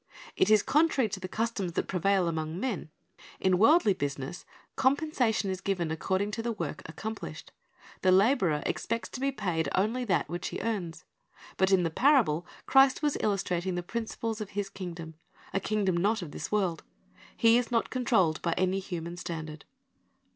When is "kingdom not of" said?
15.59-16.31